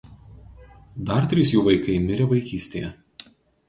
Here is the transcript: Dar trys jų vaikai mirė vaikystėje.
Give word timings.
Dar 1.11 1.29
trys 1.35 1.53
jų 1.57 1.63
vaikai 1.69 2.01
mirė 2.09 2.31
vaikystėje. 2.35 2.95